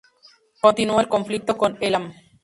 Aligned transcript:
Continuó 0.59 0.99
el 0.99 1.07
conflicto 1.07 1.55
con 1.59 1.77
Elam. 1.79 2.11